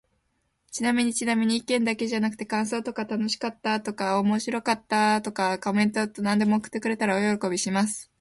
[0.71, 3.75] ちなみにちなみに、意見だけじゃなくて感想とか楽しかった〜
[4.17, 8.07] おもろかった〜とか、コメントなんでも送ってくれたら大喜びします。